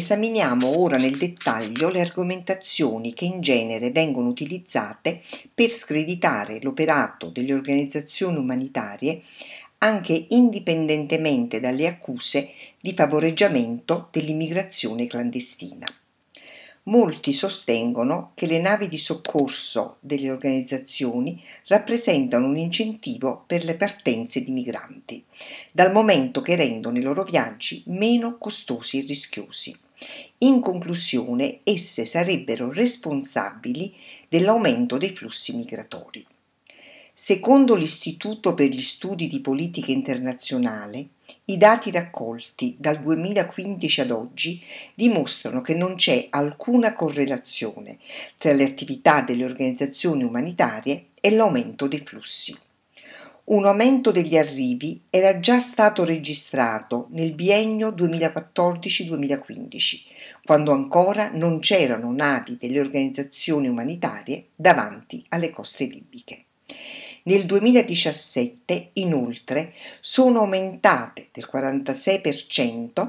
Esaminiamo 0.00 0.80
ora 0.80 0.96
nel 0.96 1.18
dettaglio 1.18 1.90
le 1.90 2.00
argomentazioni 2.00 3.12
che 3.12 3.26
in 3.26 3.42
genere 3.42 3.90
vengono 3.90 4.30
utilizzate 4.30 5.20
per 5.52 5.68
screditare 5.68 6.58
l'operato 6.62 7.28
delle 7.28 7.52
organizzazioni 7.52 8.38
umanitarie 8.38 9.20
anche 9.76 10.24
indipendentemente 10.30 11.60
dalle 11.60 11.86
accuse 11.86 12.48
di 12.80 12.94
favoreggiamento 12.94 14.08
dell'immigrazione 14.10 15.06
clandestina. 15.06 15.84
Molti 16.84 17.34
sostengono 17.34 18.32
che 18.34 18.46
le 18.46 18.58
navi 18.58 18.88
di 18.88 18.96
soccorso 18.96 19.98
delle 20.00 20.30
organizzazioni 20.30 21.44
rappresentano 21.66 22.46
un 22.46 22.56
incentivo 22.56 23.44
per 23.46 23.64
le 23.64 23.74
partenze 23.74 24.42
di 24.42 24.50
migranti, 24.50 25.22
dal 25.70 25.92
momento 25.92 26.40
che 26.40 26.56
rendono 26.56 26.96
i 26.96 27.02
loro 27.02 27.22
viaggi 27.22 27.82
meno 27.88 28.38
costosi 28.38 28.98
e 28.98 29.06
rischiosi. 29.06 29.88
In 30.38 30.60
conclusione, 30.60 31.60
esse 31.64 32.04
sarebbero 32.04 32.72
responsabili 32.72 33.94
dell'aumento 34.28 34.96
dei 34.96 35.10
flussi 35.10 35.54
migratori. 35.54 36.26
Secondo 37.12 37.74
l'Istituto 37.74 38.54
per 38.54 38.70
gli 38.70 38.80
studi 38.80 39.26
di 39.26 39.40
politica 39.40 39.92
internazionale, 39.92 41.08
i 41.44 41.58
dati 41.58 41.90
raccolti 41.90 42.76
dal 42.78 43.02
2015 43.02 44.00
ad 44.00 44.10
oggi 44.10 44.62
dimostrano 44.94 45.60
che 45.60 45.74
non 45.74 45.96
c'è 45.96 46.28
alcuna 46.30 46.94
correlazione 46.94 47.98
tra 48.38 48.52
le 48.52 48.64
attività 48.64 49.20
delle 49.20 49.44
organizzazioni 49.44 50.24
umanitarie 50.24 51.08
e 51.20 51.30
l'aumento 51.30 51.86
dei 51.86 52.00
flussi. 52.00 52.56
Un 53.50 53.66
aumento 53.66 54.12
degli 54.12 54.36
arrivi 54.36 55.02
era 55.10 55.40
già 55.40 55.58
stato 55.58 56.04
registrato 56.04 57.08
nel 57.10 57.34
biennio 57.34 57.88
2014-2015, 57.88 60.02
quando 60.44 60.70
ancora 60.70 61.30
non 61.32 61.58
c'erano 61.58 62.12
navi 62.12 62.56
delle 62.60 62.78
organizzazioni 62.78 63.66
umanitarie 63.66 64.50
davanti 64.54 65.24
alle 65.30 65.50
coste 65.50 65.86
libiche. 65.86 66.44
Nel 67.24 67.44
2017, 67.44 68.90
inoltre, 68.92 69.72
sono 69.98 70.42
aumentate 70.42 71.30
del 71.32 71.48
46% 71.52 73.08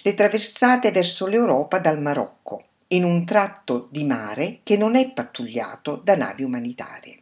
le 0.00 0.14
traversate 0.14 0.92
verso 0.92 1.26
l'Europa 1.26 1.78
dal 1.78 2.00
Marocco, 2.00 2.68
in 2.88 3.04
un 3.04 3.26
tratto 3.26 3.88
di 3.90 4.04
mare 4.04 4.60
che 4.62 4.78
non 4.78 4.96
è 4.96 5.12
pattugliato 5.12 6.00
da 6.02 6.16
navi 6.16 6.42
umanitarie. 6.42 7.18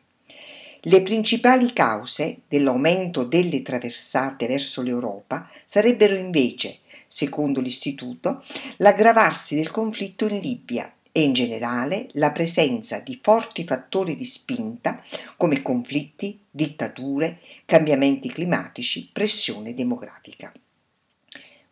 Le 0.87 1.01
principali 1.03 1.73
cause 1.73 2.41
dell'aumento 2.49 3.23
delle 3.23 3.63
traversate 3.63 4.49
verso 4.49 4.83
l'Europa 4.83 5.49
sarebbero 5.65 6.17
invece, 6.17 6.81
secondo 7.07 7.61
l'Istituto, 7.61 8.43
l'aggravarsi 8.79 9.55
del 9.55 9.71
conflitto 9.71 10.27
in 10.27 10.41
Libia 10.41 10.93
e 11.13 11.23
in 11.23 11.35
generale 11.35 12.09
la 12.15 12.33
presenza 12.33 12.99
di 12.99 13.17
forti 13.23 13.63
fattori 13.65 14.17
di 14.17 14.25
spinta 14.25 15.01
come 15.37 15.63
conflitti, 15.63 16.41
dittature, 16.51 17.39
cambiamenti 17.65 18.29
climatici, 18.29 19.09
pressione 19.13 19.75
demografica. 19.75 20.53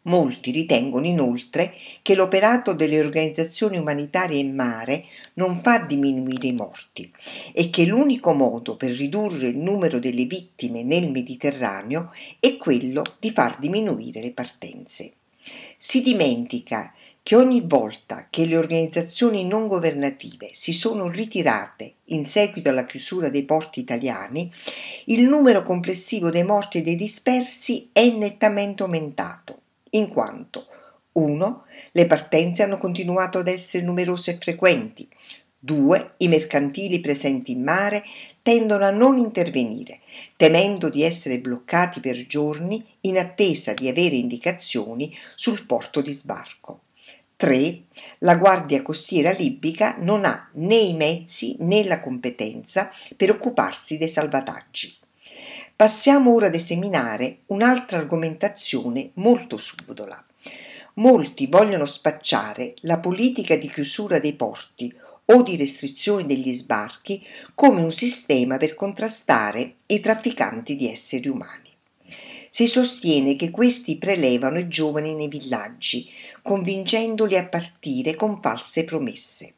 Molti 0.02 0.50
ritengono 0.50 1.06
inoltre 1.06 1.74
che 2.00 2.14
l'operato 2.14 2.72
delle 2.72 2.98
organizzazioni 2.98 3.76
umanitarie 3.76 4.38
in 4.38 4.54
mare 4.54 5.04
non 5.34 5.54
fa 5.54 5.78
diminuire 5.78 6.46
i 6.46 6.52
morti 6.52 7.12
e 7.52 7.68
che 7.68 7.84
l'unico 7.84 8.32
modo 8.32 8.76
per 8.76 8.92
ridurre 8.92 9.48
il 9.48 9.58
numero 9.58 9.98
delle 9.98 10.24
vittime 10.24 10.82
nel 10.82 11.10
Mediterraneo 11.10 12.12
è 12.38 12.56
quello 12.56 13.02
di 13.18 13.30
far 13.30 13.58
diminuire 13.58 14.22
le 14.22 14.32
partenze. 14.32 15.12
Si 15.76 16.00
dimentica 16.00 16.94
che 17.22 17.36
ogni 17.36 17.62
volta 17.64 18.28
che 18.30 18.46
le 18.46 18.56
organizzazioni 18.56 19.44
non 19.44 19.66
governative 19.66 20.50
si 20.52 20.72
sono 20.72 21.08
ritirate 21.08 21.96
in 22.06 22.24
seguito 22.24 22.70
alla 22.70 22.86
chiusura 22.86 23.28
dei 23.28 23.44
porti 23.44 23.80
italiani, 23.80 24.50
il 25.06 25.24
numero 25.24 25.62
complessivo 25.62 26.30
dei 26.30 26.44
morti 26.44 26.78
e 26.78 26.82
dei 26.82 26.96
dispersi 26.96 27.90
è 27.92 28.08
nettamente 28.10 28.82
aumentato, 28.82 29.59
in 29.90 30.08
quanto 30.08 30.66
1. 31.12 31.64
Le 31.92 32.06
partenze 32.06 32.62
hanno 32.62 32.78
continuato 32.78 33.38
ad 33.38 33.48
essere 33.48 33.84
numerose 33.84 34.32
e 34.32 34.38
frequenti. 34.40 35.08
2. 35.62 36.14
I 36.18 36.28
mercantili 36.28 37.00
presenti 37.00 37.52
in 37.52 37.62
mare 37.62 38.02
tendono 38.40 38.86
a 38.86 38.90
non 38.90 39.18
intervenire, 39.18 40.00
temendo 40.36 40.88
di 40.88 41.02
essere 41.02 41.38
bloccati 41.38 42.00
per 42.00 42.26
giorni 42.26 42.82
in 43.02 43.18
attesa 43.18 43.74
di 43.74 43.88
avere 43.88 44.14
indicazioni 44.14 45.14
sul 45.34 45.66
porto 45.66 46.00
di 46.00 46.12
sbarco. 46.12 46.84
3. 47.36 47.82
La 48.20 48.36
Guardia 48.36 48.82
Costiera 48.82 49.32
libica 49.32 49.96
non 49.98 50.24
ha 50.24 50.50
né 50.54 50.76
i 50.76 50.94
mezzi 50.94 51.56
né 51.60 51.84
la 51.84 52.00
competenza 52.00 52.90
per 53.16 53.30
occuparsi 53.30 53.98
dei 53.98 54.08
salvataggi. 54.08 54.99
Passiamo 55.80 56.34
ora 56.34 56.48
ad 56.48 56.54
esaminare 56.54 57.38
un'altra 57.46 57.96
argomentazione 57.96 59.12
molto 59.14 59.56
subdola. 59.56 60.22
Molti 60.96 61.46
vogliono 61.46 61.86
spacciare 61.86 62.74
la 62.80 62.98
politica 62.98 63.56
di 63.56 63.66
chiusura 63.70 64.18
dei 64.18 64.34
porti 64.34 64.94
o 65.24 65.42
di 65.42 65.56
restrizione 65.56 66.26
degli 66.26 66.52
sbarchi 66.52 67.24
come 67.54 67.80
un 67.80 67.90
sistema 67.90 68.58
per 68.58 68.74
contrastare 68.74 69.76
i 69.86 70.00
trafficanti 70.00 70.76
di 70.76 70.86
esseri 70.86 71.30
umani. 71.30 71.70
Si 72.50 72.66
sostiene 72.66 73.34
che 73.34 73.48
questi 73.48 73.96
prelevano 73.96 74.58
i 74.58 74.68
giovani 74.68 75.14
nei 75.14 75.28
villaggi, 75.28 76.10
convincendoli 76.42 77.38
a 77.38 77.48
partire 77.48 78.16
con 78.16 78.38
false 78.42 78.84
promesse. 78.84 79.54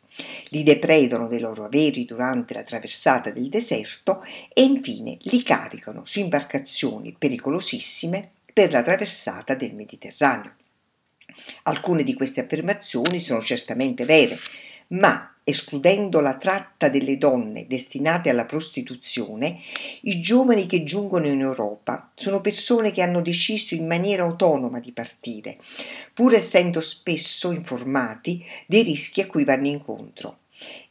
Li 0.48 0.62
depredano 0.62 1.28
dei 1.28 1.40
loro 1.40 1.64
averi 1.64 2.04
durante 2.04 2.54
la 2.54 2.62
traversata 2.62 3.30
del 3.30 3.48
deserto 3.48 4.24
e 4.52 4.62
infine 4.62 5.16
li 5.22 5.42
caricano 5.42 6.02
su 6.04 6.20
imbarcazioni 6.20 7.14
pericolosissime 7.18 8.32
per 8.52 8.72
la 8.72 8.82
traversata 8.82 9.54
del 9.54 9.74
Mediterraneo. 9.74 10.54
Alcune 11.64 12.02
di 12.02 12.14
queste 12.14 12.42
affermazioni 12.42 13.18
sono 13.18 13.40
certamente 13.40 14.04
vere, 14.04 14.38
ma 14.88 15.31
escludendo 15.44 16.20
la 16.20 16.36
tratta 16.36 16.88
delle 16.88 17.18
donne 17.18 17.66
destinate 17.66 18.30
alla 18.30 18.46
prostituzione, 18.46 19.58
i 20.02 20.20
giovani 20.20 20.66
che 20.66 20.84
giungono 20.84 21.26
in 21.26 21.40
Europa 21.40 22.10
sono 22.14 22.40
persone 22.40 22.92
che 22.92 23.02
hanno 23.02 23.20
deciso 23.20 23.74
in 23.74 23.86
maniera 23.86 24.22
autonoma 24.22 24.80
di 24.80 24.92
partire, 24.92 25.58
pur 26.14 26.34
essendo 26.34 26.80
spesso 26.80 27.50
informati 27.50 28.44
dei 28.66 28.82
rischi 28.82 29.20
a 29.20 29.26
cui 29.26 29.44
vanno 29.44 29.68
incontro. 29.68 30.38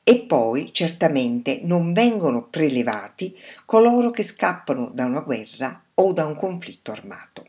E 0.04 0.24
poi 0.24 0.74
certamente 0.74 1.62
non 1.64 1.94
vengono 1.94 2.48
prelevati 2.48 3.38
coloro 3.66 4.10
che 4.12 4.24
scappano 4.24 4.92
da 4.94 5.06
una 5.06 5.22
guerra 5.22 5.82
o 5.94 6.12
da 6.12 6.26
un 6.26 6.36
conflitto 6.36 6.92
armato. 6.92 7.46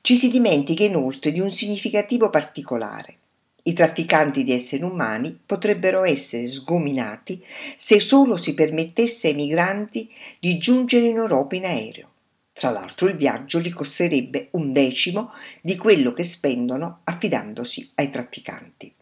Ci 0.00 0.16
si 0.16 0.28
dimentica 0.28 0.84
inoltre 0.84 1.32
di 1.32 1.40
un 1.40 1.50
significativo 1.50 2.28
particolare. 2.28 3.18
I 3.66 3.72
trafficanti 3.72 4.44
di 4.44 4.52
esseri 4.52 4.82
umani 4.82 5.40
potrebbero 5.46 6.04
essere 6.04 6.50
sgominati 6.50 7.42
se 7.76 7.98
solo 7.98 8.36
si 8.36 8.52
permettesse 8.52 9.28
ai 9.28 9.34
migranti 9.34 10.12
di 10.38 10.58
giungere 10.58 11.06
in 11.06 11.16
Europa 11.16 11.56
in 11.56 11.64
aereo. 11.64 12.10
Tra 12.52 12.68
l'altro 12.68 13.08
il 13.08 13.16
viaggio 13.16 13.60
gli 13.60 13.72
costerebbe 13.72 14.48
un 14.52 14.74
decimo 14.74 15.32
di 15.62 15.76
quello 15.76 16.12
che 16.12 16.24
spendono 16.24 17.00
affidandosi 17.04 17.92
ai 17.94 18.10
trafficanti. 18.10 18.94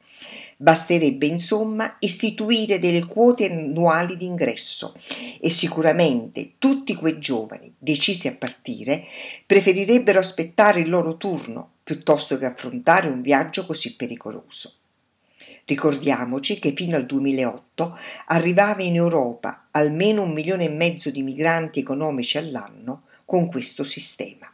Basterebbe 0.62 1.26
insomma 1.26 1.96
istituire 1.98 2.78
delle 2.78 3.04
quote 3.06 3.50
annuali 3.50 4.16
di 4.16 4.26
ingresso 4.26 4.94
e 5.40 5.50
sicuramente 5.50 6.52
tutti 6.58 6.94
quei 6.94 7.18
giovani 7.18 7.74
decisi 7.76 8.28
a 8.28 8.36
partire 8.36 9.04
preferirebbero 9.44 10.20
aspettare 10.20 10.78
il 10.78 10.88
loro 10.88 11.16
turno 11.16 11.78
piuttosto 11.82 12.38
che 12.38 12.46
affrontare 12.46 13.08
un 13.08 13.22
viaggio 13.22 13.66
così 13.66 13.96
pericoloso. 13.96 14.74
Ricordiamoci 15.64 16.60
che 16.60 16.74
fino 16.76 16.94
al 16.94 17.06
2008 17.06 17.98
arrivava 18.26 18.84
in 18.84 18.94
Europa 18.94 19.66
almeno 19.72 20.22
un 20.22 20.30
milione 20.30 20.66
e 20.66 20.70
mezzo 20.70 21.10
di 21.10 21.24
migranti 21.24 21.80
economici 21.80 22.38
all'anno 22.38 23.06
con 23.24 23.48
questo 23.48 23.82
sistema. 23.82 24.51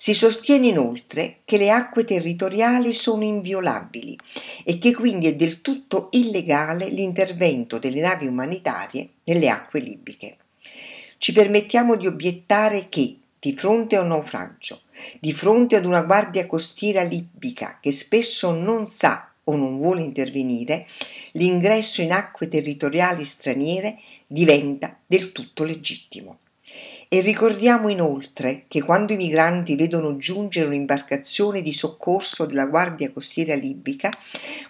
Si 0.00 0.14
sostiene 0.14 0.68
inoltre 0.68 1.40
che 1.44 1.56
le 1.56 1.72
acque 1.72 2.04
territoriali 2.04 2.92
sono 2.92 3.24
inviolabili 3.24 4.16
e 4.62 4.78
che 4.78 4.94
quindi 4.94 5.26
è 5.26 5.34
del 5.34 5.60
tutto 5.60 6.06
illegale 6.12 6.88
l'intervento 6.88 7.80
delle 7.80 8.00
navi 8.00 8.28
umanitarie 8.28 9.08
nelle 9.24 9.48
acque 9.48 9.80
libiche. 9.80 10.36
Ci 11.18 11.32
permettiamo 11.32 11.96
di 11.96 12.06
obiettare 12.06 12.88
che, 12.88 13.16
di 13.40 13.52
fronte 13.56 13.96
a 13.96 14.02
un 14.02 14.08
naufragio, 14.08 14.82
di 15.18 15.32
fronte 15.32 15.74
ad 15.74 15.84
una 15.84 16.02
guardia 16.02 16.46
costiera 16.46 17.02
libica 17.02 17.80
che 17.82 17.90
spesso 17.90 18.52
non 18.52 18.86
sa 18.86 19.32
o 19.42 19.56
non 19.56 19.78
vuole 19.78 20.02
intervenire, 20.02 20.86
l'ingresso 21.32 22.02
in 22.02 22.12
acque 22.12 22.46
territoriali 22.46 23.24
straniere 23.24 23.98
diventa 24.28 24.96
del 25.04 25.32
tutto 25.32 25.64
legittimo. 25.64 26.38
E 27.10 27.20
ricordiamo 27.22 27.88
inoltre 27.88 28.64
che 28.68 28.82
quando 28.82 29.14
i 29.14 29.16
migranti 29.16 29.76
vedono 29.76 30.18
giungere 30.18 30.66
un'imbarcazione 30.66 31.62
di 31.62 31.72
soccorso 31.72 32.44
della 32.44 32.66
Guardia 32.66 33.10
Costiera 33.10 33.54
libica, 33.54 34.10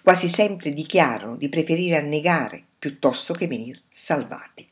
quasi 0.05 0.29
sempre 0.29 0.73
dichiarano 0.73 1.35
di 1.35 1.49
preferire 1.49 1.97
annegare 1.97 2.63
piuttosto 2.79 3.35
che 3.35 3.49
venire 3.49 3.81
salvati. 3.89 4.65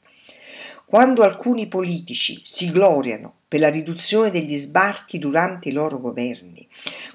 Quando 0.84 1.24
alcuni 1.24 1.66
politici 1.66 2.38
si 2.44 2.70
gloriano 2.70 3.38
per 3.48 3.58
la 3.58 3.68
riduzione 3.68 4.30
degli 4.30 4.56
sbarchi 4.56 5.18
durante 5.18 5.70
i 5.70 5.72
loro 5.72 5.98
governi, 5.98 6.68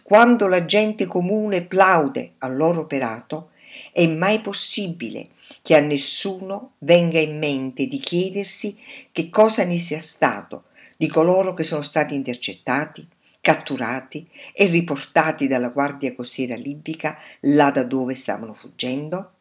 quando 0.04 0.48
la 0.48 0.66
gente 0.66 1.06
comune 1.06 1.66
plaude 1.66 2.34
al 2.40 2.58
loro 2.58 2.82
operato, 2.82 3.52
è 3.94 4.06
mai 4.06 4.42
possibile 4.42 5.30
che 5.62 5.76
a 5.76 5.80
nessuno 5.80 6.74
venga 6.80 7.20
in 7.20 7.38
mente 7.38 7.88
di 7.88 8.00
chiedersi 8.00 8.78
che 9.12 9.30
cosa 9.30 9.64
ne 9.64 9.80
sia 9.80 10.00
stato 10.00 10.66
di 11.02 11.08
coloro 11.08 11.56
che 11.56 11.64
sono 11.64 11.82
stati 11.82 12.14
intercettati, 12.14 13.08
catturati 13.42 14.30
e 14.54 14.68
riportati 14.68 15.48
dalla 15.48 15.70
Guardia 15.70 16.14
Costiera 16.14 16.56
libica 16.56 17.18
là 17.42 17.72
da 17.72 17.84
dove 17.84 18.14
stavano 18.14 18.54
fuggendo? 18.54 19.32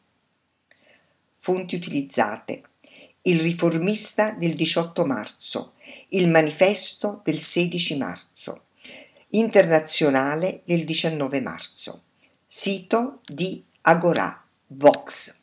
Fonti 1.36 1.74
utilizzate. 1.74 2.62
Il 3.22 3.40
riformista 3.40 4.30
del 4.30 4.54
18 4.54 5.04
marzo, 5.04 5.74
il 6.08 6.28
manifesto 6.28 7.20
del 7.22 7.38
16 7.38 7.96
marzo, 7.98 8.64
internazionale 9.28 10.62
del 10.64 10.86
19 10.86 11.42
marzo, 11.42 12.04
sito 12.46 13.20
di 13.26 13.62
Agorà, 13.82 14.42
Vox. 14.68 15.39